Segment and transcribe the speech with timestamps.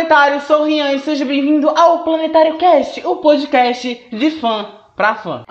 [0.00, 5.42] planetário, sou Rian e seja bem-vindo ao Planetário Cast, o podcast de fã pra fã.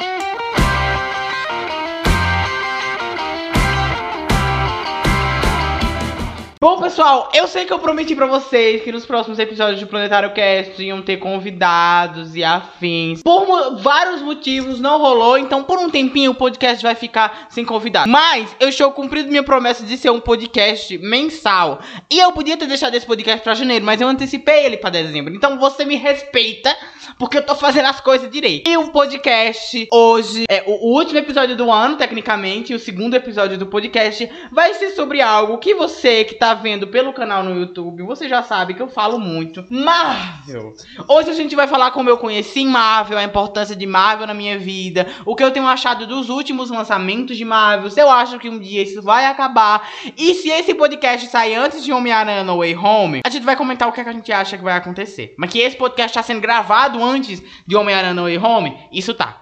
[6.61, 10.33] Bom, pessoal, eu sei que eu prometi pra vocês que nos próximos episódios do Planetário
[10.33, 13.23] Cast iam ter convidados e afins.
[13.23, 18.11] Por vários motivos não rolou, então por um tempinho o podcast vai ficar sem convidado.
[18.11, 21.79] Mas eu estou cumprindo minha promessa de ser um podcast mensal.
[22.11, 25.33] E eu podia ter deixado esse podcast pra janeiro, mas eu antecipei ele pra dezembro.
[25.33, 26.75] Então você me respeita,
[27.17, 28.69] porque eu tô fazendo as coisas direito.
[28.69, 33.57] E o podcast hoje é o último episódio do ano, tecnicamente, e o segundo episódio
[33.57, 38.03] do podcast vai ser sobre algo que você que tá vendo pelo canal no YouTube,
[38.03, 39.65] você já sabe que eu falo muito.
[39.69, 40.73] Marvel!
[41.07, 44.57] Hoje a gente vai falar como eu conheci Marvel, a importância de Marvel na minha
[44.57, 48.49] vida, o que eu tenho achado dos últimos lançamentos de Marvel, se eu acho que
[48.49, 52.75] um dia isso vai acabar, e se esse podcast sair antes de Homem-Aranha No Way
[52.75, 55.33] Home, a gente vai comentar o que, é que a gente acha que vai acontecer.
[55.37, 59.37] Mas que esse podcast tá sendo gravado antes de Homem-Aranha No Way Home, isso tá.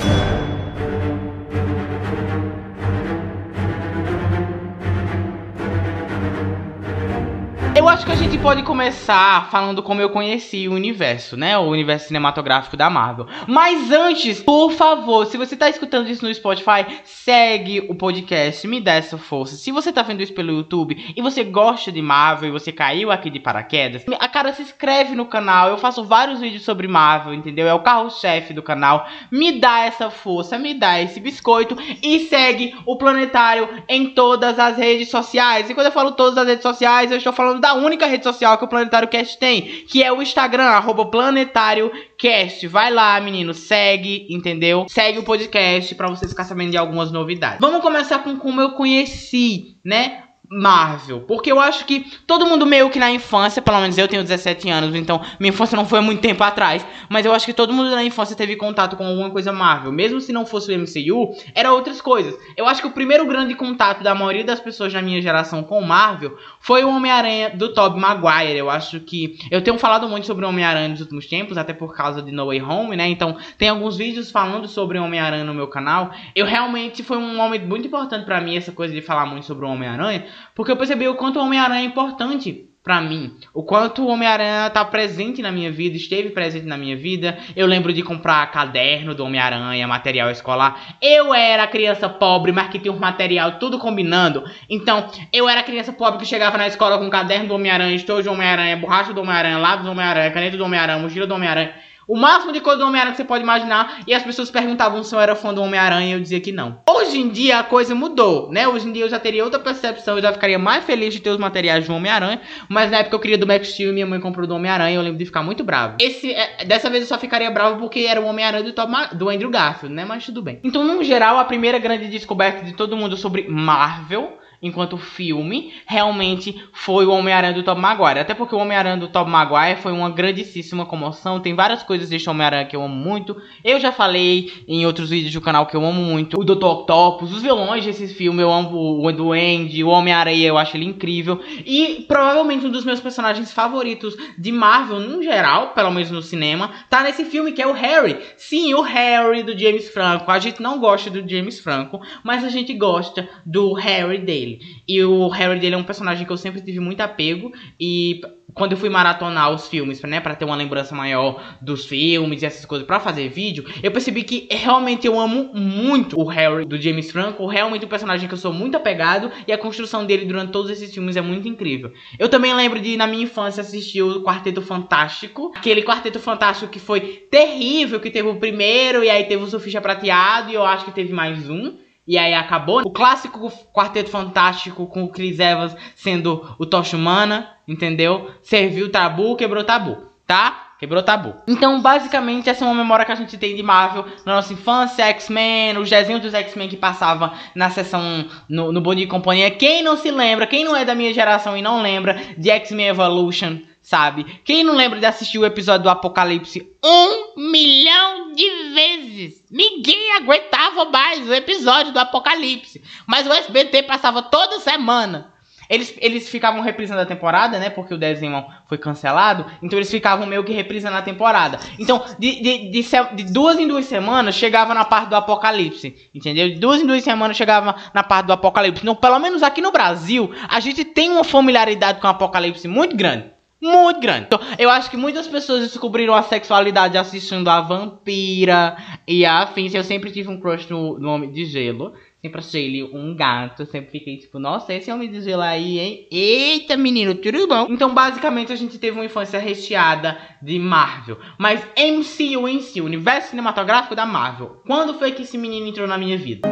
[7.77, 11.55] Eu acho que a gente pode começar falando como eu conheci o universo, né?
[11.59, 13.27] O universo cinematográfico da Marvel.
[13.45, 18.81] Mas antes, por favor, se você tá escutando isso no Spotify, segue o podcast, me
[18.81, 19.55] dá essa força.
[19.55, 23.11] Se você tá vendo isso pelo YouTube e você gosta de Marvel e você caiu
[23.11, 25.69] aqui de paraquedas, a cara se inscreve no canal.
[25.69, 27.67] Eu faço vários vídeos sobre Marvel, entendeu?
[27.67, 29.05] É o carro-chefe do canal.
[29.31, 34.77] Me dá essa força, me dá esse biscoito e segue o Planetário em todas as
[34.77, 35.69] redes sociais.
[35.69, 38.57] E quando eu falo todas as redes sociais, eu estou falando da única rede social
[38.57, 42.67] que o Planetário Cast tem, que é o Instagram, arroba Planetário Cast.
[42.67, 44.85] Vai lá, menino, segue, entendeu?
[44.89, 47.59] Segue o podcast pra vocês ficarem sabendo de algumas novidades.
[47.59, 50.23] Vamos começar com como eu conheci, né?
[50.49, 54.23] Marvel, porque eu acho que todo mundo meio que na infância, pelo menos eu tenho
[54.23, 57.73] 17 anos, então minha infância não foi muito tempo atrás, mas eu acho que todo
[57.73, 61.35] mundo na infância teve contato com alguma coisa Marvel, mesmo se não fosse o MCU,
[61.53, 62.37] era outras coisas.
[62.55, 65.81] Eu acho que o primeiro grande contato da maioria das pessoas da minha geração com
[65.81, 68.57] Marvel foi o Homem-Aranha do Tobey Maguire.
[68.57, 71.95] Eu acho que eu tenho falado muito sobre o Homem-Aranha nos últimos tempos, até por
[71.95, 73.07] causa de No Way Home, né?
[73.07, 76.11] Então, tem alguns vídeos falando sobre o Homem-Aranha no meu canal.
[76.35, 79.65] Eu realmente foi um momento muito importante pra mim essa coisa de falar muito sobre
[79.65, 80.25] o Homem-Aranha,
[80.55, 83.33] porque eu percebi o quanto o Homem-Aranha é importante pra mim.
[83.53, 87.37] O quanto o Homem-Aranha tá presente na minha vida, esteve presente na minha vida.
[87.53, 90.95] Eu lembro de comprar caderno do Homem-Aranha, material escolar.
[91.01, 94.45] Eu era criança pobre, mas que tinha um material tudo combinando.
[94.69, 98.31] Então, eu era criança pobre que chegava na escola com caderno do Homem-Aranha, estojo do
[98.31, 101.73] Homem-Aranha, borracha do Homem-Aranha, lápis do Homem-Aranha, caneta do Homem-Aranha, mochila do Homem-Aranha.
[102.07, 103.99] O máximo de coisa do Homem-Aranha que você pode imaginar.
[104.07, 106.79] E as pessoas perguntavam se eu era fã do Homem-Aranha e eu dizia que não.
[106.89, 108.65] Hoje em dia a coisa mudou, né?
[108.65, 110.15] Hoje em dia eu já teria outra percepção.
[110.15, 112.39] Eu já ficaria mais feliz de ter os materiais do Homem-Aranha.
[112.69, 114.95] Mas na época eu queria do Max Steel e minha mãe comprou do Homem-Aranha.
[114.95, 115.97] Eu lembro de ficar muito bravo.
[115.99, 119.29] Esse, é, dessa vez eu só ficaria bravo porque era o Homem-Aranha do, Tom do
[119.29, 120.05] Andrew Garfield, né?
[120.05, 120.61] Mas tudo bem.
[120.63, 126.55] Então, no geral, a primeira grande descoberta de todo mundo sobre Marvel enquanto filme, realmente
[126.73, 128.19] foi o Homem-Aranha do Tobey Maguire.
[128.19, 131.39] Até porque o Homem-Aranha do Tobey Maguire foi uma grandíssima comoção.
[131.39, 133.35] Tem várias coisas deste Homem-Aranha que eu amo muito.
[133.63, 136.39] Eu já falei em outros vídeos do canal que eu amo muito.
[136.39, 136.65] O Dr.
[136.65, 141.39] Octopus, os vilões desse filme, eu amo o Duende, o Homem-Aranha, eu acho ele incrível.
[141.65, 146.71] E provavelmente um dos meus personagens favoritos de Marvel, no geral, pelo menos no cinema,
[146.89, 148.17] tá nesse filme que é o Harry.
[148.37, 150.31] Sim, o Harry do James Franco.
[150.31, 154.46] A gente não gosta do James Franco, mas a gente gosta do Harry dele.
[154.87, 157.51] E o Harry dele é um personagem que eu sempre tive muito apego.
[157.79, 158.21] E
[158.53, 162.45] quando eu fui maratonar os filmes, né, para ter uma lembrança maior dos filmes e
[162.45, 166.81] essas coisas para fazer vídeo, eu percebi que realmente eu amo muito o Harry do
[166.81, 170.51] James Franco, realmente um personagem que eu sou muito apegado e a construção dele durante
[170.51, 171.91] todos esses filmes é muito incrível.
[172.17, 176.79] Eu também lembro de na minha infância assistir o Quarteto Fantástico, aquele Quarteto Fantástico que
[176.79, 180.85] foi terrível, que teve o primeiro e aí teve o Surfista Prateado e eu acho
[180.85, 181.75] que teve mais um.
[182.07, 182.81] E aí acabou.
[182.81, 188.31] O clássico Quarteto Fantástico com o Chris Evans sendo o Tocha Humana, entendeu?
[188.41, 190.66] Serviu tabu, quebrou tabu, tá?
[190.79, 191.35] Quebrou tabu.
[191.47, 195.05] Então, basicamente, essa é uma memória que a gente tem de Marvel na nossa infância,
[195.05, 199.49] X-Men, os desenhos dos X-Men que passava na sessão no, no e Companhia.
[199.49, 202.89] Quem não se lembra, quem não é da minha geração e não lembra de X-Men
[202.89, 204.39] Evolution, sabe?
[204.45, 209.43] Quem não lembra de assistir o episódio do Apocalipse um milhão de vezes?
[209.49, 212.83] Ninguém aguentava mais o episódio do Apocalipse.
[213.07, 215.33] Mas o SBT passava toda semana.
[215.69, 217.69] Eles, eles ficavam reprisando a temporada, né?
[217.69, 219.45] Porque o desenho foi cancelado.
[219.61, 221.59] Então eles ficavam meio que reprisando a temporada.
[221.77, 222.81] Então, de, de, de,
[223.15, 226.09] de duas em duas semanas, chegava na parte do apocalipse.
[226.13, 226.49] Entendeu?
[226.49, 228.81] De duas em duas semanas chegava na parte do apocalipse.
[228.81, 232.95] Então, pelo menos aqui no Brasil, a gente tem uma familiaridade com o apocalipse muito
[232.95, 233.25] grande.
[233.61, 234.25] muito grande.
[234.27, 238.77] Então, eu acho que muitas pessoas descobriram a sexualidade assistindo a Vampira
[239.07, 239.73] e a afins.
[239.73, 241.93] Eu sempre tive um crush no, no Homem de Gelo.
[242.21, 243.65] Sempre achei ele um gato.
[243.65, 246.07] Sempre fiquei tipo, nossa, esse Homem de Gelo aí, hein?
[246.11, 247.67] Eita, menino, tudo bom?
[247.69, 251.19] Então, basicamente, a gente teve uma infância recheada de Marvel.
[251.37, 254.61] Mas MCU em si, o universo cinematográfico da Marvel.
[254.65, 256.47] Quando foi que esse menino entrou na minha vida?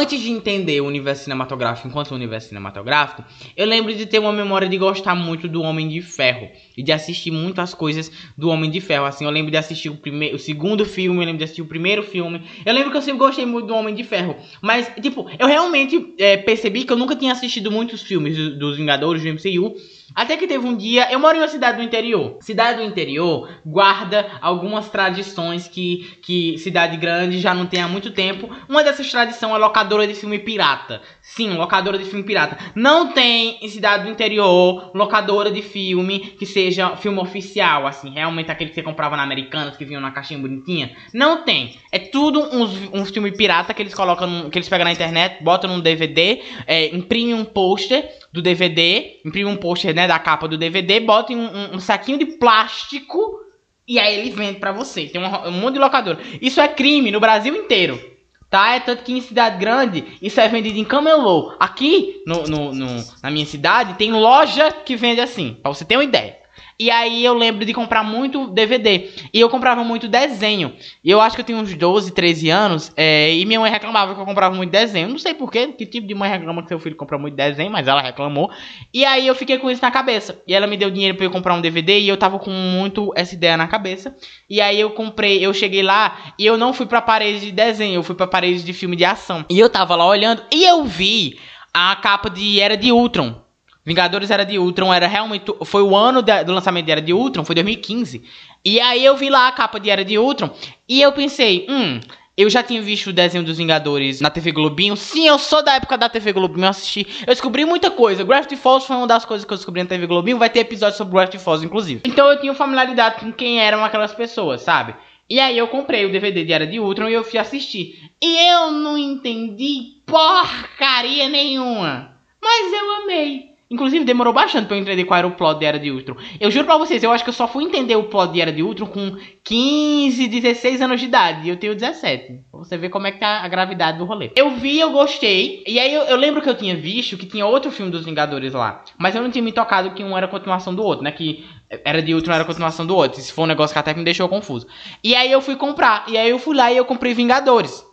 [0.00, 3.22] Antes de entender o universo cinematográfico enquanto universo cinematográfico,
[3.54, 6.90] eu lembro de ter uma memória de gostar muito do Homem de Ferro e de
[6.90, 9.04] assistir muitas coisas do Homem de Ferro.
[9.04, 11.66] Assim, eu lembro de assistir o, primeiro, o segundo filme, eu lembro de assistir o
[11.66, 12.40] primeiro filme.
[12.64, 14.36] Eu lembro que eu sempre gostei muito do Homem de Ferro.
[14.62, 19.22] Mas, tipo, eu realmente é, percebi que eu nunca tinha assistido muitos filmes dos Vingadores
[19.22, 19.76] do MCU.
[20.14, 22.38] Até que teve um dia, eu moro em uma cidade do interior.
[22.40, 28.10] Cidade do interior guarda algumas tradições que, que cidade grande já não tem há muito
[28.10, 28.48] tempo.
[28.68, 31.00] Uma dessas tradições é locadora de filme pirata.
[31.22, 32.58] Sim, locadora de filme pirata.
[32.74, 38.50] Não tem em cidade do interior locadora de filme que seja filme oficial, assim, realmente
[38.50, 40.90] aquele que você comprava na Americanas que vinha na caixinha bonitinha.
[41.14, 41.78] Não tem.
[41.92, 45.70] É tudo uns, uns filme pirata que eles colocam, que eles pegam na internet, botam
[45.70, 50.58] num DVD, é, imprimem um pôster do DVD, imprime um pôster, né, da capa do
[50.58, 53.40] DVD, bota em um, um, um, saquinho de plástico
[53.86, 55.06] e aí ele vende para você.
[55.06, 56.18] Tem um, um monte de locador.
[56.40, 58.00] Isso é crime no Brasil inteiro.
[58.48, 58.74] Tá?
[58.74, 61.54] É tanto que em cidade grande isso é vendido em camelô.
[61.60, 65.96] Aqui no, no, no, na minha cidade tem loja que vende assim, pra você ter
[65.96, 66.39] uma ideia.
[66.80, 69.10] E aí eu lembro de comprar muito DVD.
[69.34, 70.72] E eu comprava muito desenho.
[71.04, 72.90] E eu acho que eu tinha uns 12, 13 anos.
[72.96, 75.06] É, e minha mãe reclamava que eu comprava muito desenho.
[75.06, 77.86] Não sei porquê, que tipo de mãe reclama que seu filho compra muito desenho, mas
[77.86, 78.50] ela reclamou.
[78.94, 80.40] E aí eu fiquei com isso na cabeça.
[80.48, 82.00] E ela me deu dinheiro para eu comprar um DVD.
[82.00, 84.16] E eu tava com muito essa ideia na cabeça.
[84.48, 87.96] E aí eu comprei, eu cheguei lá e eu não fui pra parede de desenho,
[87.96, 89.44] eu fui pra parede de filme de ação.
[89.50, 91.38] E eu tava lá olhando e eu vi
[91.74, 93.49] a capa de Era de Ultron.
[93.90, 95.52] Vingadores Era de Ultron era realmente.
[95.64, 98.22] Foi o ano do lançamento de Era de Ultron, foi 2015.
[98.64, 100.48] E aí eu vi lá a capa de Era de Ultron
[100.88, 101.98] e eu pensei, hum.
[102.36, 104.96] Eu já tinha visto o desenho dos Vingadores na TV Globinho.
[104.96, 107.06] Sim, eu sou da época da TV Globinho, eu assisti.
[107.26, 108.24] Eu descobri muita coisa.
[108.24, 110.38] Gravity Falls foi uma das coisas que eu descobri na TV Globinho.
[110.38, 112.00] Vai ter episódio sobre Gravity Falls, inclusive.
[112.06, 114.94] Então eu tinha familiaridade com quem eram aquelas pessoas, sabe?
[115.28, 118.10] E aí eu comprei o DVD de Era de Ultron e eu fui assistir.
[118.22, 122.16] E eu não entendi porcaria nenhuma.
[122.40, 123.49] Mas eu amei.
[123.72, 126.16] Inclusive, demorou bastante pra eu entender qual era o plot de Era de Ultron.
[126.40, 128.52] Eu juro pra vocês, eu acho que eu só fui entender o plot de Era
[128.52, 131.46] de Ultron com 15, 16 anos de idade.
[131.46, 132.46] E eu tenho 17.
[132.50, 134.32] Pra você ver como é que tá a gravidade do rolê.
[134.34, 135.62] Eu vi, eu gostei.
[135.68, 138.54] E aí eu, eu, lembro que eu tinha visto que tinha outro filme dos Vingadores
[138.54, 138.82] lá.
[138.98, 141.12] Mas eu não tinha me tocado que um era continuação do outro, né?
[141.12, 141.44] Que
[141.84, 143.20] Era de Ultron era continuação do outro.
[143.20, 144.66] Isso foi um negócio que até me deixou confuso.
[145.04, 146.06] E aí eu fui comprar.
[146.08, 147.88] E aí eu fui lá e eu comprei Vingadores.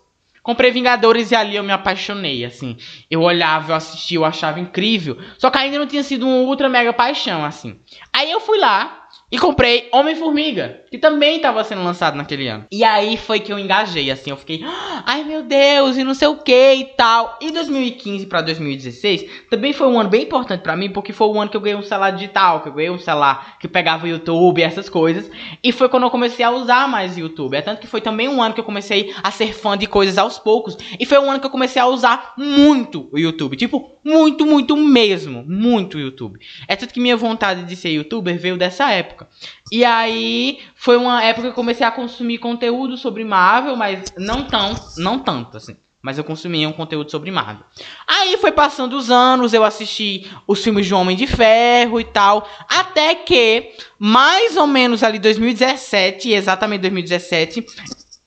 [0.47, 2.77] Comprei Vingadores e ali eu me apaixonei, assim.
[3.11, 5.17] Eu olhava, eu assistia, eu achava incrível.
[5.37, 7.77] Só que ainda não tinha sido um ultra mega paixão, assim.
[8.13, 12.65] Aí eu fui lá, e comprei Homem-Formiga, que também estava sendo lançado naquele ano.
[12.71, 14.61] E aí foi que eu engajei, assim, eu fiquei,
[15.05, 17.37] ai meu Deus, e não sei o que e tal.
[17.41, 21.39] E 2015 para 2016 também foi um ano bem importante para mim, porque foi o
[21.39, 24.07] ano que eu ganhei um celular digital, que eu ganhei um celular que pegava o
[24.07, 25.29] YouTube e essas coisas.
[25.63, 27.55] E foi quando eu comecei a usar mais YouTube.
[27.55, 30.17] É tanto que foi também um ano que eu comecei a ser fã de coisas
[30.17, 30.77] aos poucos.
[30.99, 33.55] E foi um ano que eu comecei a usar muito o YouTube.
[33.55, 35.43] Tipo, muito, muito mesmo.
[35.47, 36.39] Muito YouTube.
[36.67, 39.27] É tanto que minha vontade de ser youtuber veio dessa época.
[39.71, 44.43] E aí foi uma época que eu comecei a consumir conteúdo sobre Marvel, mas não
[44.43, 45.75] tão, não tanto assim.
[46.01, 47.65] Mas eu consumia um conteúdo sobre Marvel.
[48.07, 52.47] Aí foi passando os anos, eu assisti os filmes de Homem de Ferro e tal.
[52.69, 57.65] Até que, mais ou menos ali 2017, exatamente 2017,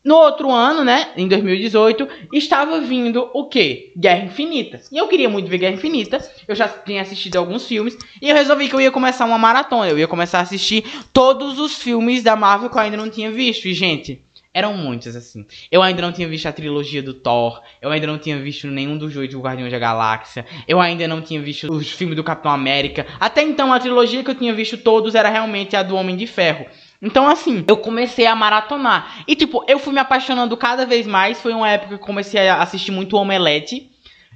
[0.03, 3.93] no outro ano, né, em 2018, estava vindo o quê?
[3.97, 4.81] Guerra Infinita.
[4.91, 6.19] E eu queria muito ver Guerra Infinita.
[6.49, 9.91] Eu já tinha assistido alguns filmes e eu resolvi que eu ia começar uma maratona.
[9.91, 13.31] Eu ia começar a assistir todos os filmes da Marvel que eu ainda não tinha
[13.31, 13.69] visto.
[13.69, 15.47] E gente, eram muitos assim.
[15.71, 18.99] Eu ainda não tinha visto a trilogia do Thor, eu ainda não tinha visto nenhum
[18.99, 22.51] dos dois do Guardiões da Galáxia, eu ainda não tinha visto os filmes do Capitão
[22.51, 23.07] América.
[23.21, 26.27] Até então a trilogia que eu tinha visto todos era realmente a do Homem de
[26.27, 26.67] Ferro.
[27.03, 29.25] Então, assim, eu comecei a maratonar.
[29.27, 31.41] E, tipo, eu fui me apaixonando cada vez mais.
[31.41, 33.91] Foi uma época que eu comecei a assistir muito Omelete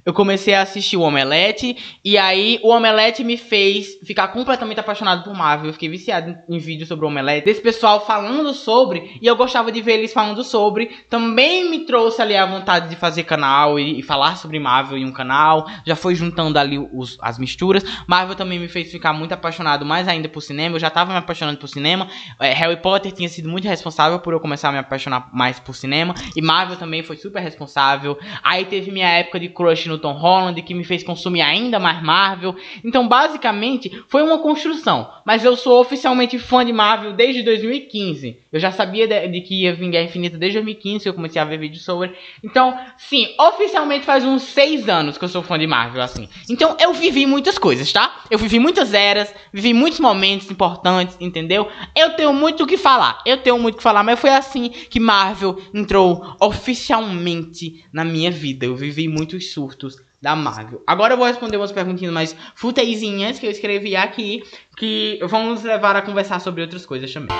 [0.05, 5.23] eu comecei a assistir o Omelete, e aí o Omelete me fez ficar completamente apaixonado
[5.23, 5.67] por Marvel.
[5.67, 9.71] Eu fiquei viciado em, vídeos sobre o Omelete, desse pessoal falando sobre, e eu gostava
[9.71, 10.87] de ver eles falando sobre.
[11.09, 15.05] Também me trouxe ali a vontade de fazer canal e, e falar sobre Marvel em
[15.05, 15.67] um canal.
[15.85, 17.83] Já foi juntando ali os, as misturas.
[18.07, 20.75] Marvel também me fez ficar muito apaixonado mais ainda por cinema.
[20.75, 22.07] Eu já tava me apaixonando por cinema.
[22.39, 25.75] É, Harry Potter tinha sido muito responsável por eu começar a me apaixonar mais por
[25.75, 26.13] cinema.
[26.35, 28.19] E Marvel também foi super responsável.
[28.43, 31.79] Aí teve minha época de crush no no Tom Holland, que me fez consumir ainda
[31.79, 32.55] mais Marvel.
[32.83, 35.09] Então, basicamente, foi uma construção.
[35.25, 38.37] Mas eu sou oficialmente fã de Marvel desde 2015.
[38.51, 41.41] Eu já sabia de, de que ia vir Guerra Infinita desde 2015, que eu comecei
[41.41, 42.13] a ver vídeos sobre.
[42.43, 46.27] Então, sim, oficialmente faz uns 6 anos que eu sou fã de Marvel, assim.
[46.49, 48.23] Então, eu vivi muitas coisas, tá?
[48.29, 51.67] Eu vivi muitas eras, vivi muitos momentos importantes, entendeu?
[51.95, 53.21] Eu tenho muito o que falar.
[53.25, 58.31] Eu tenho muito o que falar, mas foi assim que Marvel entrou oficialmente na minha
[58.31, 58.65] vida.
[58.65, 59.84] Eu vivi muitos surtos
[60.21, 60.81] da Marvel.
[60.87, 64.43] Agora eu vou responder umas perguntinhas mais futeizinhas que eu escrevi aqui,
[64.77, 67.35] que vão nos levar a conversar sobre outras coisas também.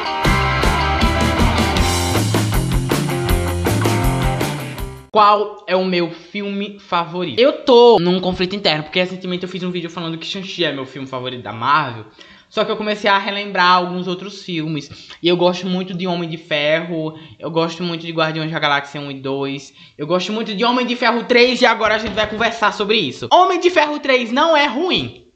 [5.15, 7.39] Qual é o meu filme favorito?
[7.39, 10.73] Eu tô num conflito interno, porque recentemente eu fiz um vídeo falando que Shang-Chi é
[10.73, 12.05] meu filme favorito da Marvel.
[12.49, 14.89] Só que eu comecei a relembrar alguns outros filmes.
[15.21, 17.17] E eu gosto muito de Homem de Ferro.
[17.39, 19.73] Eu gosto muito de Guardiões da Galáxia 1 e 2.
[19.97, 22.97] Eu gosto muito de Homem de Ferro 3 e agora a gente vai conversar sobre
[22.97, 23.27] isso.
[23.31, 25.27] Homem de Ferro 3 não é ruim.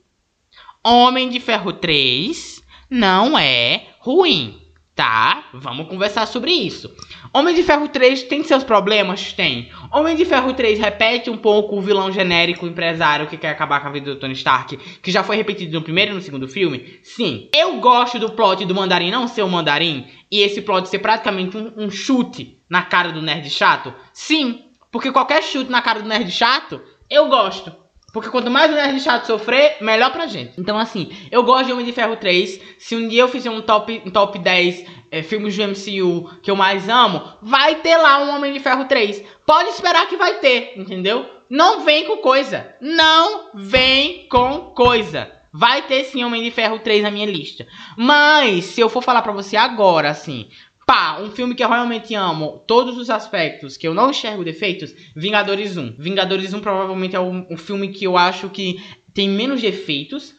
[0.84, 4.59] Homem de Ferro 3 não é ruim.
[5.00, 6.94] Tá, vamos conversar sobre isso.
[7.34, 9.32] Homem de Ferro 3 tem seus problemas?
[9.32, 9.72] Tem.
[9.94, 13.88] Homem de Ferro 3 repete um pouco o vilão genérico empresário que quer acabar com
[13.88, 17.00] a vida do Tony Stark, que já foi repetido no primeiro e no segundo filme?
[17.02, 17.48] Sim.
[17.56, 21.56] Eu gosto do plot do Mandarim não ser o Mandarim e esse plot ser praticamente
[21.56, 23.94] um, um chute na cara do nerd chato?
[24.12, 24.66] Sim.
[24.92, 27.72] Porque qualquer chute na cara do nerd chato, eu gosto.
[28.12, 30.60] Porque quanto mais o Nerd Chato sofrer, melhor pra gente.
[30.60, 32.60] Então, assim, eu gosto de Homem de Ferro 3.
[32.78, 36.50] Se um dia eu fizer um top, um top 10 é, filmes do MCU que
[36.50, 39.24] eu mais amo, vai ter lá um Homem de Ferro 3.
[39.46, 41.26] Pode esperar que vai ter, entendeu?
[41.50, 42.76] Não vem com coisa.
[42.80, 45.32] Não vem com coisa.
[45.52, 47.66] Vai ter sim Homem de Ferro 3 na minha lista.
[47.98, 50.48] Mas, se eu for falar pra você agora, assim,
[50.90, 54.92] Pá, um filme que eu realmente amo, todos os aspectos, que eu não enxergo defeitos,
[55.16, 55.98] Vingadores 1.
[56.00, 58.82] Vingadores 1 provavelmente é um, um filme que eu acho que
[59.14, 60.34] tem menos defeitos,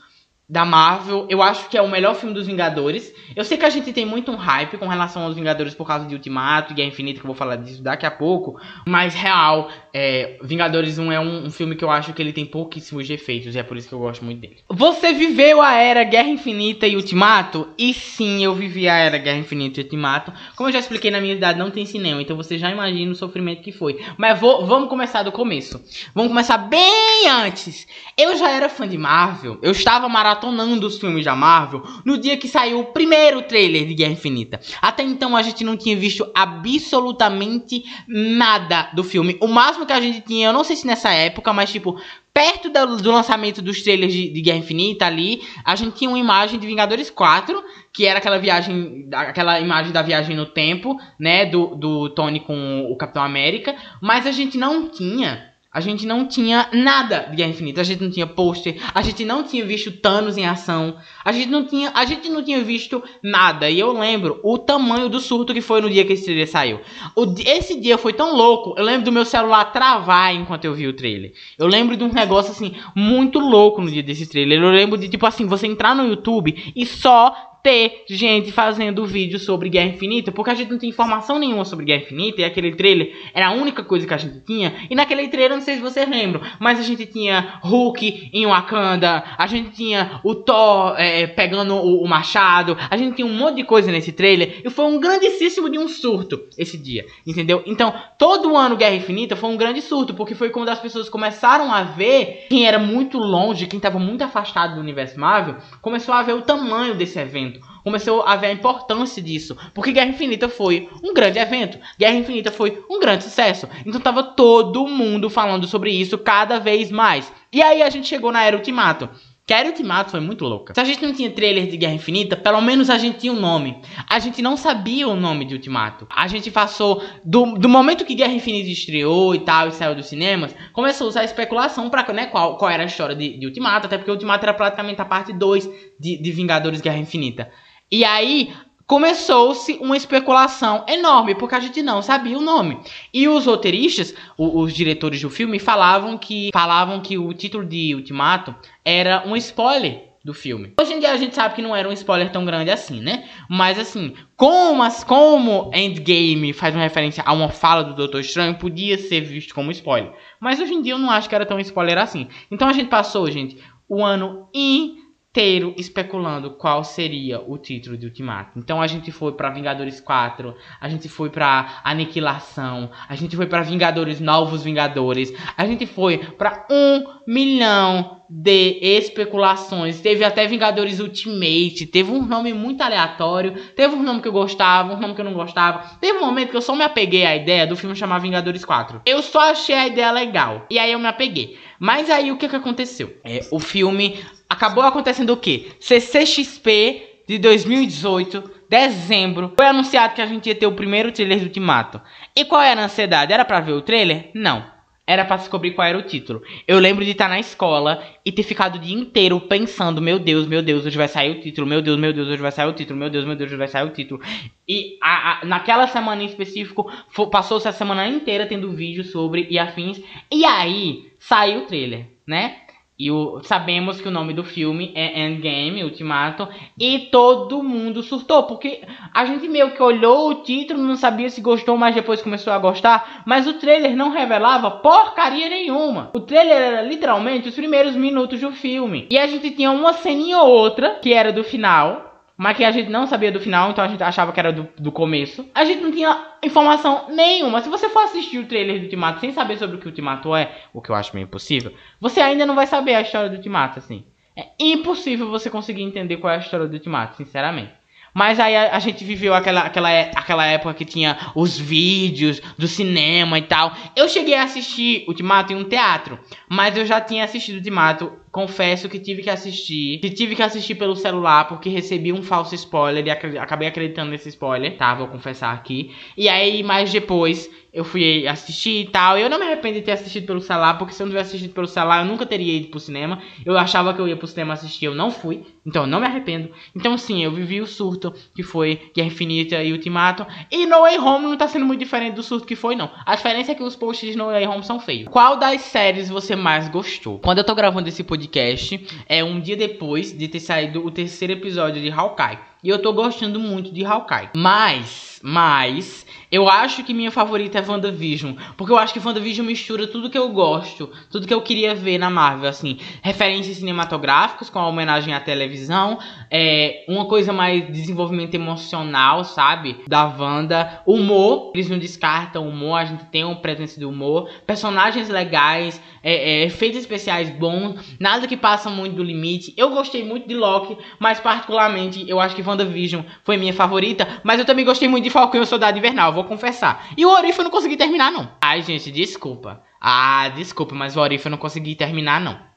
[0.50, 1.26] da Marvel.
[1.30, 3.14] Eu acho que é o melhor filme dos Vingadores.
[3.36, 6.06] Eu sei que a gente tem muito um hype com relação aos Vingadores por causa
[6.06, 8.60] de Ultimato e Guerra Infinita, que eu vou falar disso daqui a pouco.
[8.84, 12.44] Mas, real, é, Vingadores 1 é um, um, filme que eu acho que ele tem
[12.44, 13.54] pouquíssimos defeitos.
[13.54, 14.56] E é por isso que eu gosto muito dele.
[14.68, 17.68] Você viveu a era Guerra Infinita e Ultimato?
[17.78, 20.32] E sim, eu vivi a era Guerra Infinita e Ultimato.
[20.56, 22.20] Como eu já expliquei na minha idade, não tem cinema.
[22.20, 24.00] Então você já imagina o sofrimento que foi.
[24.18, 25.80] Mas vou, vamos começar do começo.
[26.12, 27.86] Vamos começar bem antes.
[28.18, 29.56] Eu já era fã de Marvel.
[29.62, 33.86] Eu estava maratonando maratonando os filmes da Marvel no dia que saiu o primeiro trailer
[33.86, 34.60] de Guerra Infinita.
[34.80, 39.36] Até então a gente não tinha visto absolutamente nada do filme.
[39.40, 42.00] O máximo que a gente tinha, eu não sei se nessa época, mas tipo,
[42.32, 46.58] perto do, lançamento dos trailers de, de, Guerra Infinita ali, a gente tinha uma imagem
[46.58, 51.74] de Vingadores 4, que era aquela viagem, aquela imagem da viagem no tempo, né, do,
[51.74, 56.68] do Tony com o Capitão América, mas a gente não tinha a gente não tinha
[56.72, 57.80] nada de Guerra Infinita.
[57.80, 58.76] A gente não tinha pôster.
[58.92, 60.96] A gente não tinha visto Thanos em ação.
[61.24, 63.70] A gente não tinha, a gente não tinha visto nada.
[63.70, 66.80] E eu lembro o tamanho do surto que foi no dia que esse trailer saiu.
[67.14, 68.74] O, esse dia foi tão louco.
[68.76, 71.32] Eu lembro do meu celular travar enquanto eu vi o trailer.
[71.56, 74.60] Eu lembro de um negócio assim muito louco no dia desse trailer.
[74.60, 79.38] Eu lembro de tipo assim, você entrar no YouTube e só ter gente fazendo vídeo
[79.38, 82.74] sobre Guerra Infinita, porque a gente não tinha informação nenhuma sobre Guerra Infinita, e aquele
[82.74, 84.74] trailer era a única coisa que a gente tinha.
[84.88, 89.22] E naquele trailer, não sei se vocês lembram, mas a gente tinha Hulk em Wakanda,
[89.36, 93.56] a gente tinha o Thor é, pegando o, o, machado, a gente tinha um monte
[93.56, 97.62] de coisa nesse trailer, e foi um grandíssimo de um surto esse dia, entendeu?
[97.66, 101.72] Então, todo ano Guerra Infinita foi um grande surto, porque foi quando as pessoas começaram
[101.72, 106.22] a ver quem era muito longe, quem estava muito afastado do universo Marvel, começou a
[106.22, 107.49] ver o tamanho desse evento
[107.82, 109.56] começou a ver a importância disso.
[109.74, 111.78] Porque Guerra Infinita foi um grande evento.
[111.98, 113.68] Guerra Infinita foi um grande sucesso.
[113.84, 117.32] Então tava todo mundo falando sobre isso cada vez mais.
[117.52, 119.08] E aí a gente chegou na Era Ultimato.
[119.50, 120.72] Que a Era Ultimato foi muito louca.
[120.72, 123.40] Se a gente não tinha trailer de Guerra Infinita, pelo menos a gente tinha um
[123.40, 123.82] nome.
[124.08, 126.06] A gente não sabia o nome de Ultimato.
[126.08, 130.06] A gente passou, do, do momento que Guerra Infinita estreou e tal, e saiu dos
[130.06, 133.86] cinemas, começou a usar especulação pra né, qual, qual era a história de, de Ultimato,
[133.86, 135.68] até porque Ultimato era praticamente a parte 2
[135.98, 137.50] de, de Vingadores Guerra Infinita.
[137.90, 138.52] E aí
[138.90, 142.80] começou-se uma especulação enorme, porque a gente não sabia o nome.
[143.14, 147.94] E os roteiristas, os, os diretores do filme, falavam que falavam que o título de
[147.94, 148.52] Ultimato
[148.84, 150.74] era um spoiler do filme.
[150.80, 153.28] Hoje em dia a gente sabe que não era um spoiler tão grande assim, né?
[153.48, 158.56] Mas assim, como, as, como Endgame faz uma referência a uma fala do Doutor Estranho,
[158.56, 160.12] podia ser visto como spoiler.
[160.40, 162.28] Mas hoje em dia eu não acho que era tão spoiler assim.
[162.50, 163.56] Então a gente passou, gente,
[163.88, 164.99] o ano inteiro
[165.30, 168.58] inteiro especulando qual seria o título de Ultimato.
[168.58, 173.46] Então a gente foi para Vingadores 4, a gente foi para Aniquilação, a gente foi
[173.46, 180.00] para Vingadores Novos Vingadores, a gente foi para um milhão de especulações.
[180.00, 184.94] Teve até Vingadores Ultimate, teve um nome muito aleatório, teve um nome que eu gostava,
[184.94, 185.96] um nome que eu não gostava.
[186.00, 189.02] Teve um momento que eu só me apeguei à ideia do filme chamar Vingadores 4.
[189.06, 190.66] Eu só achei a ideia legal.
[190.68, 191.56] E aí eu me apeguei.
[191.78, 193.16] Mas aí o que, que aconteceu?
[193.24, 194.18] É, o filme
[194.50, 195.68] acabou acontecendo o quê?
[195.78, 201.44] CCXP de 2018, dezembro, foi anunciado que a gente ia ter o primeiro trailer do
[201.44, 202.00] Ultimato.
[202.34, 203.32] E qual era a ansiedade?
[203.32, 204.30] Era para ver o trailer?
[204.34, 204.80] Não.
[205.06, 206.42] Era para descobrir qual era o título.
[206.68, 210.46] Eu lembro de estar na escola e ter ficado o dia inteiro pensando: Meu Deus,
[210.46, 211.66] meu Deus, hoje vai sair o título.
[211.66, 212.96] Meu Deus, meu Deus, hoje vai sair o título.
[212.96, 214.20] Meu Deus, meu Deus, hoje vai sair o título.
[214.68, 216.92] E a, a, naquela semana em específico,
[217.28, 220.00] passou-se a semana inteira tendo vídeo sobre e afins.
[220.30, 222.58] E aí saiu o trailer, né?
[223.00, 226.46] E o, sabemos que o nome do filme é Endgame, Ultimato,
[226.78, 228.82] e todo mundo surtou, porque
[229.14, 232.58] a gente meio que olhou o título, não sabia se gostou, mas depois começou a
[232.58, 236.10] gostar, mas o trailer não revelava porcaria nenhuma.
[236.14, 239.06] O trailer era literalmente os primeiros minutos do filme.
[239.10, 242.09] E a gente tinha uma ceninha ou outra, que era do final,
[242.40, 244.66] mas que a gente não sabia do final, então a gente achava que era do,
[244.78, 245.46] do começo.
[245.54, 247.60] A gente não tinha informação nenhuma.
[247.60, 250.34] Se você for assistir o trailer do Ultimato sem saber sobre o que o Ultimato
[250.34, 253.36] é, o que eu acho meio impossível, você ainda não vai saber a história do
[253.36, 254.06] Ultimato, assim.
[254.34, 257.74] É impossível você conseguir entender qual é a história do Ultimato, sinceramente.
[258.14, 262.40] Mas aí a, a, gente viveu aquela, aquela, é, aquela época que tinha os vídeos
[262.58, 263.72] do cinema e tal.
[263.94, 266.18] Eu cheguei a assistir Ultimato em um teatro,
[266.48, 269.98] mas eu já tinha assistido Ultimato confesso que tive que assistir.
[269.98, 274.28] Que tive que assistir pelo celular porque recebi um falso spoiler e acabei acreditando nesse
[274.28, 274.94] spoiler, tá?
[274.94, 275.94] Vou confessar aqui.
[276.16, 279.18] E aí, mais depois, eu fui assistir e tal.
[279.18, 281.52] Eu não me arrependo de ter assistido pelo celular, porque se eu não tivesse assistido
[281.52, 283.20] pelo celular, eu nunca teria ido pro cinema.
[283.44, 285.44] Eu achava que eu ia pro cinema assistir, eu não fui.
[285.64, 286.50] Então não me arrependo.
[286.74, 290.26] Então sim, eu vivi o surto que foi Guerra Infinita e Ultimato.
[290.50, 292.90] E No Way Home não tá sendo muito diferente do surto que foi, não.
[293.04, 295.08] A diferença é que os posts de No Way Home são feios.
[295.08, 297.18] Qual das séries você mais gostou?
[297.18, 300.90] Quando eu tô gravando esse podcast, podcast é um dia depois de ter saído o
[300.90, 302.38] terceiro episódio de Hawkeye.
[302.62, 304.28] E eu tô gostando muito de Hawkeye.
[304.36, 308.34] Mas, mas, eu acho que minha favorita é WandaVision.
[308.54, 311.96] Porque eu acho que WandaVision mistura tudo que eu gosto, tudo que eu queria ver
[311.96, 312.78] na Marvel, assim.
[313.02, 315.98] Referências cinematográficas com a homenagem à televisão.
[316.30, 319.80] É, uma coisa mais desenvolvimento emocional, sabe?
[319.88, 320.82] Da Wanda.
[320.86, 324.28] Humor, eles não descartam humor, a gente tem uma presença de humor.
[324.46, 329.52] Personagens legais, é, é, efeitos especiais bons, nada que passa muito do limite.
[329.56, 334.38] Eu gostei muito de Loki, mas particularmente eu acho que WandaVision foi minha favorita, mas
[334.38, 336.88] eu também gostei muito de Falcão e o Soldado Invernal, vou confessar.
[336.96, 338.30] E o Orif eu não consegui terminar, não.
[338.40, 339.62] Ai, gente, desculpa.
[339.80, 342.50] Ah, desculpa, mas o Orif eu não consegui terminar, não.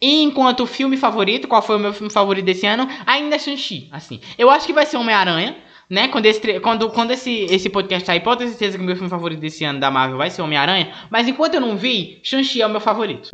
[0.00, 2.86] E enquanto filme favorito, qual foi o meu filme favorito desse ano?
[3.06, 4.20] Ainda é Shang-Chi, assim.
[4.36, 5.56] Eu acho que vai ser Homem-Aranha,
[5.88, 6.08] né?
[6.08, 9.10] Quando, esse, quando, quando esse, esse podcast sair, pode ter certeza que o meu filme
[9.10, 10.92] favorito desse ano da Marvel vai ser Homem-Aranha.
[11.10, 13.30] Mas enquanto eu não vi, Shang-Chi é o meu favorito.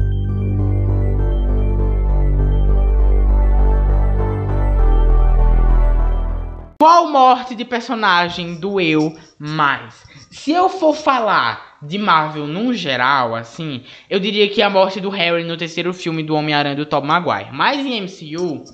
[6.79, 10.03] Qual morte de personagem doeu mais?
[10.33, 15.09] Se eu for falar de Marvel num geral, assim, eu diria que a morte do
[15.09, 17.53] Harry no terceiro filme do Homem-Aranha do Tobey Maguire.
[17.53, 18.65] Mas em MCU,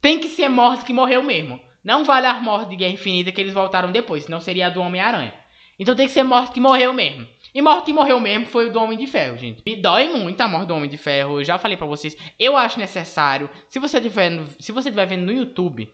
[0.00, 1.60] tem que ser morte que morreu mesmo.
[1.84, 4.80] Não vale a morte de Guerra Infinita que eles voltaram depois, senão seria a do
[4.80, 5.43] Homem-Aranha.
[5.78, 7.26] Então tem que ser morte que morreu mesmo.
[7.54, 9.62] E morte que morreu mesmo foi o do Homem de Ferro, gente.
[9.64, 11.38] Me dói muito a morte do Homem de Ferro.
[11.38, 12.16] Eu já falei para vocês.
[12.36, 13.48] Eu acho necessário.
[13.68, 15.88] Se você estiver se você estiver vendo no YouTube,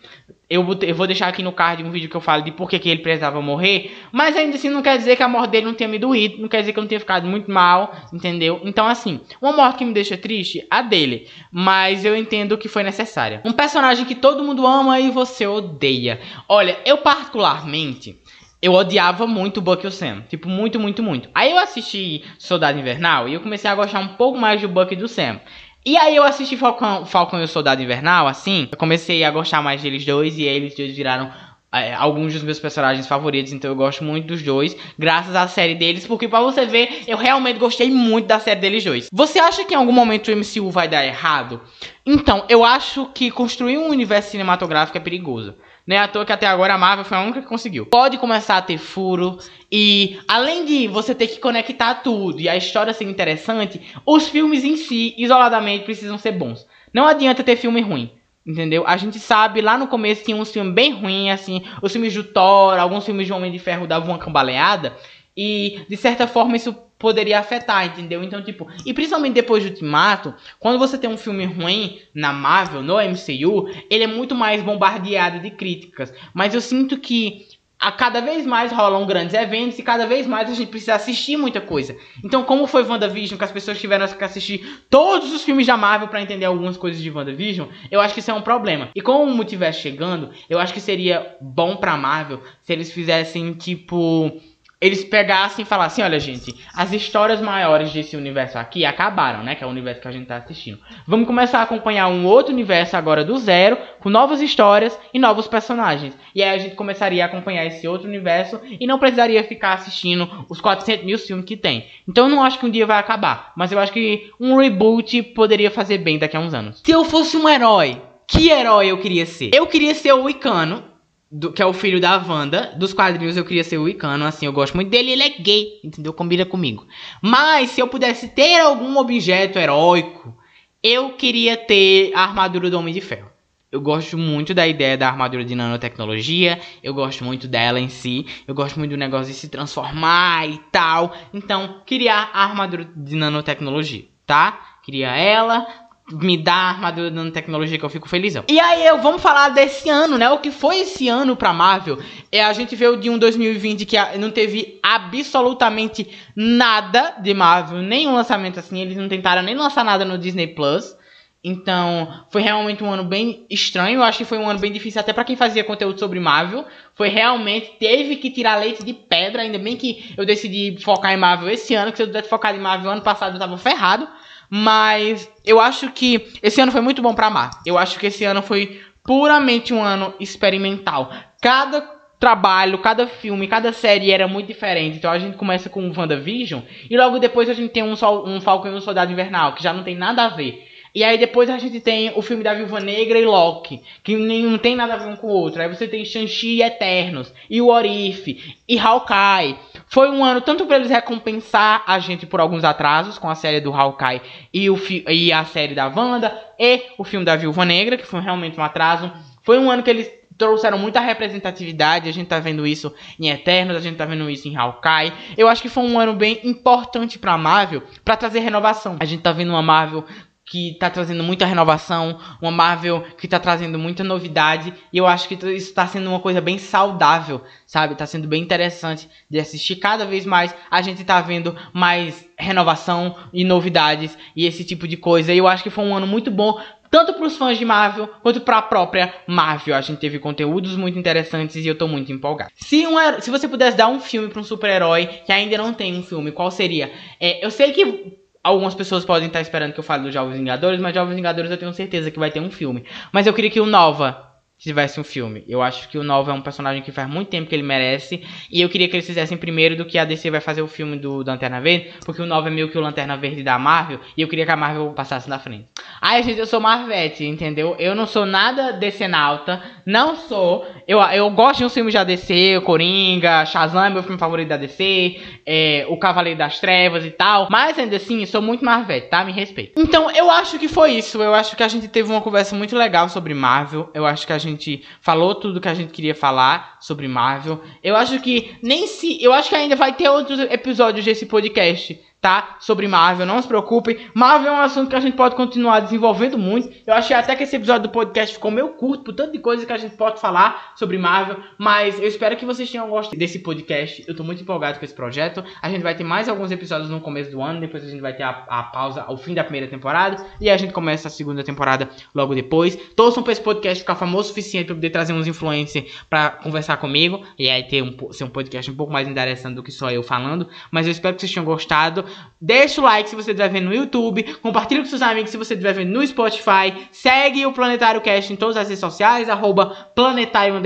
[0.49, 2.69] eu vou, eu vou deixar aqui no card um vídeo que eu falo de por
[2.69, 3.95] que, que ele precisava morrer.
[4.11, 6.41] Mas ainda assim não quer dizer que a morte dele não tenha me doído.
[6.41, 7.95] Não quer dizer que eu não tenha ficado muito mal.
[8.11, 8.63] Entendeu?
[8.65, 11.29] Então, assim, uma morte que me deixa triste, a dele.
[11.53, 13.43] Mas eu entendo que foi necessária.
[13.45, 16.19] Um personagem que todo mundo ama e você odeia.
[16.49, 18.19] Olha, eu particularmente
[18.63, 20.23] eu odiava muito o Buck e o Sam.
[20.29, 21.29] Tipo, muito, muito, muito.
[21.35, 24.93] Aí eu assisti Soldado Invernal e eu comecei a gostar um pouco mais do Buck
[24.93, 25.41] e do Sam.
[25.85, 29.63] E aí eu assisti Falcão, Falcão e o Soldado Invernal, assim, eu comecei a gostar
[29.63, 31.33] mais deles dois e eles dois viraram
[31.73, 35.75] é, alguns dos meus personagens favoritos, então eu gosto muito dos dois, graças à série
[35.75, 39.09] deles, porque para você ver, eu realmente gostei muito da série deles dois.
[39.11, 41.63] Você acha que em algum momento o MCU vai dar errado?
[42.05, 45.55] Então, eu acho que construir um universo cinematográfico é perigoso.
[45.91, 47.85] Não é à toa que até agora a Marvel foi a única que conseguiu.
[47.85, 49.39] Pode começar a ter furo.
[49.73, 54.63] E além de você ter que conectar tudo e a história ser interessante, os filmes
[54.63, 56.65] em si, isoladamente, precisam ser bons.
[56.95, 58.13] Não adianta ter filme ruim.
[58.47, 58.85] Entendeu?
[58.87, 62.23] A gente sabe, lá no começo tinha uns filmes bem ruins, assim, os filmes do
[62.23, 64.97] Thor, alguns filmes de Homem de Ferro davam uma cambaleada.
[65.37, 68.23] E, de certa forma, isso poderia afetar, entendeu?
[68.23, 72.83] Então, tipo, e principalmente depois do Ultimato, quando você tem um filme ruim na Marvel,
[72.83, 76.13] no MCU, ele é muito mais bombardeado de críticas.
[76.35, 77.47] Mas eu sinto que
[77.81, 81.39] a cada vez mais rolam grandes eventos e cada vez mais a gente precisa assistir
[81.39, 81.97] muita coisa.
[82.23, 86.09] Então, como foi WandaVision, que as pessoas tiveram que assistir todos os filmes da Marvel
[86.09, 88.91] para entender algumas coisas de WandaVision, eu acho que isso é um problema.
[88.95, 93.55] E com o multiverso chegando, eu acho que seria bom pra Marvel se eles fizessem,
[93.55, 94.39] tipo
[94.81, 99.55] eles pegassem e falassem, olha gente, as histórias maiores desse universo aqui acabaram, né?
[99.55, 100.79] Que é o universo que a gente tá assistindo.
[101.07, 105.47] Vamos começar a acompanhar um outro universo agora do zero, com novas histórias e novos
[105.47, 106.17] personagens.
[106.35, 110.47] E aí a gente começaria a acompanhar esse outro universo e não precisaria ficar assistindo
[110.49, 111.87] os 400 mil filmes que tem.
[112.09, 115.23] Então eu não acho que um dia vai acabar, mas eu acho que um reboot
[115.23, 116.81] poderia fazer bem daqui a uns anos.
[116.83, 119.51] Se eu fosse um herói, que herói eu queria ser?
[119.53, 120.85] Eu queria ser o Icano,
[121.31, 122.75] do, que é o filho da Wanda.
[122.77, 125.81] Dos quadrinhos eu queria ser o Icano, assim, eu gosto muito dele, ele é gay,
[125.85, 126.13] entendeu?
[126.13, 126.87] Combina comigo.
[127.23, 130.37] Mas se eu pudesse ter algum objeto heróico,
[130.83, 133.31] eu queria ter a armadura do Homem de Ferro.
[133.71, 138.27] Eu gosto muito da ideia da armadura de nanotecnologia, eu gosto muito dela em si,
[138.45, 141.15] eu gosto muito do negócio de se transformar e tal.
[141.33, 144.79] Então, criar a armadura de nanotecnologia, tá?
[144.83, 145.69] Queria ela,
[146.13, 148.45] me dá a armadura dando tecnologia que eu fico felizão.
[148.49, 150.29] E aí, eu, vamos falar desse ano, né?
[150.31, 151.99] O que foi esse ano pra Marvel?
[152.31, 158.15] É, a gente veio de um 2020 que não teve absolutamente nada de Marvel, nenhum
[158.15, 158.81] lançamento assim.
[158.81, 160.99] Eles não tentaram nem lançar nada no Disney Plus.
[161.43, 164.01] Então, foi realmente um ano bem estranho.
[164.01, 166.67] Eu acho que foi um ano bem difícil até para quem fazia conteúdo sobre Marvel.
[166.95, 169.41] Foi realmente, teve que tirar leite de pedra.
[169.41, 172.59] Ainda bem que eu decidi focar em Marvel esse ano, que se eu tivesse focado
[172.59, 174.07] em Marvel ano passado eu tava ferrado.
[174.51, 177.51] Mas eu acho que esse ano foi muito bom pra Mar.
[177.65, 181.13] Eu acho que esse ano foi puramente um ano experimental.
[181.41, 181.81] Cada
[182.19, 184.99] trabalho, cada filme, cada série era muito diferente.
[184.99, 186.61] Então a gente começa com o WandaVision
[186.91, 189.63] e logo depois a gente tem um, sol, um Falcon e um Soldado Invernal, que
[189.63, 190.67] já não tem nada a ver.
[190.95, 194.59] E aí depois a gente tem o filme da Viúva Negra e Loki, que não
[194.59, 195.63] tem nada a ver um com o outro.
[195.63, 199.57] Aí você tem Shang-Chi e Eternos, e o Orif, e Hawkeye.
[199.91, 203.61] Foi um ano tanto para eles recompensar a gente por alguns atrasos com a série
[203.61, 204.23] do Hawkeye
[204.55, 208.21] e, o e a série da Wanda e o filme da Viúva Negra, que foi
[208.21, 209.11] realmente um atraso.
[209.43, 213.77] Foi um ano que eles trouxeram muita representatividade, a gente tá vendo isso em Eternos,
[213.77, 215.13] a gente tá vendo isso em Hawkeye.
[215.37, 218.97] Eu acho que foi um ano bem importante pra Marvel para trazer renovação.
[219.01, 220.05] A gente tá vendo uma Marvel
[220.51, 225.29] que tá trazendo muita renovação, uma Marvel que tá trazendo muita novidade, e eu acho
[225.29, 227.95] que isso tá sendo uma coisa bem saudável, sabe?
[227.95, 230.53] Tá sendo bem interessante de assistir cada vez mais.
[230.69, 235.33] A gente tá vendo mais renovação e novidades e esse tipo de coisa.
[235.33, 236.59] E eu acho que foi um ano muito bom
[236.91, 239.77] tanto para os fãs de Marvel quanto para a própria Marvel.
[239.77, 242.51] A gente teve conteúdos muito interessantes e eu tô muito empolgado.
[242.57, 245.97] Se, um, se você pudesse dar um filme para um super-herói que ainda não tem
[245.97, 246.91] um filme, qual seria?
[247.21, 250.81] É, eu sei que Algumas pessoas podem estar esperando que eu fale dos Jovens Vingadores,
[250.81, 252.85] mas Jovens Vingadores eu tenho certeza que vai ter um filme.
[253.13, 255.43] Mas eu queria que o Nova tivesse um filme.
[255.49, 258.23] Eu acho que o Nova é um personagem que faz muito tempo que ele merece.
[258.51, 260.99] E eu queria que eles fizessem primeiro do que a DC vai fazer o filme
[260.99, 261.91] do Lanterna Verde.
[262.05, 264.01] Porque o Nova é meio que o Lanterna Verde da Marvel.
[264.17, 265.69] E eu queria que a Marvel passasse na frente.
[266.03, 267.77] Ai, gente, eu sou Marvete, entendeu?
[267.79, 269.63] Eu não sou nada decenalta.
[269.85, 270.67] Não sou.
[270.89, 274.57] Eu, eu gosto de um filme da DC, Coringa, Shazam é meu filme favorito da
[274.57, 277.49] DC, é, O Cavaleiro das Trevas e tal.
[277.51, 279.23] Mas ainda assim, sou muito Marvete, tá?
[279.25, 279.79] Me respeito.
[279.79, 281.23] Então, eu acho que foi isso.
[281.23, 283.91] Eu acho que a gente teve uma conversa muito legal sobre Marvel.
[283.93, 287.61] Eu acho que a gente falou tudo que a gente queria falar sobre Marvel.
[287.85, 289.23] Eu acho que nem se.
[289.23, 292.57] Eu acho que ainda vai ter outros episódios desse podcast tá?
[292.61, 293.99] Sobre Marvel, não se preocupem.
[294.15, 296.71] Marvel é um assunto que a gente pode continuar desenvolvendo muito.
[296.87, 299.65] Eu achei até que esse episódio do podcast ficou meio curto, por tanto de coisa
[299.65, 301.39] que a gente pode falar sobre Marvel.
[301.57, 304.05] Mas eu espero que vocês tenham gostado desse podcast.
[304.07, 305.43] Eu tô muito empolgado com esse projeto.
[305.63, 307.61] A gente vai ter mais alguns episódios no começo do ano.
[307.61, 310.23] Depois a gente vai ter a, a pausa ao fim da primeira temporada.
[310.41, 312.77] E a gente começa a segunda temporada logo depois.
[312.95, 316.77] Torçam pra esse podcast ficar famoso o suficiente pra poder trazer uns influencers pra conversar
[316.77, 317.25] comigo.
[317.39, 320.03] E aí ter um, ser um podcast um pouco mais interessante do que só eu
[320.03, 320.47] falando.
[320.71, 322.05] Mas eu espero que vocês tenham gostado.
[322.41, 324.23] Deixa o like se você estiver vendo no YouTube.
[324.43, 326.89] Compartilha com seus amigos se você estiver vendo no Spotify.
[326.93, 329.29] Segue o Planetário Cast em todas as redes sociais.
[329.29, 330.61] Arroba Planetário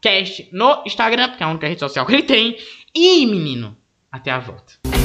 [0.00, 2.56] Cast no Instagram, porque é a única rede social que ele tem.
[2.94, 3.76] E, menino,
[4.10, 4.95] até a volta.